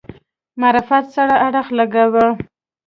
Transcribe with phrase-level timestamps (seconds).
[0.61, 2.25] معرفت سره اړخ لګاوه.